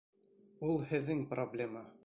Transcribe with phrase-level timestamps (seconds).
[0.69, 1.89] Ул һеҙҙең проблема.